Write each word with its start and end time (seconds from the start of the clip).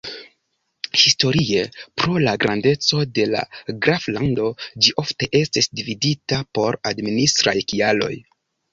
Historie, 1.01 1.65
pro 2.01 2.15
la 2.23 2.33
grandeco 2.45 3.03
de 3.19 3.27
la 3.35 3.45
graflando, 3.85 4.49
ĝi 4.73 4.97
ofte 5.05 5.33
estis 5.45 5.73
dividita 5.81 6.45
por 6.61 6.83
administraj 6.95 7.59
kialoj. 7.75 8.15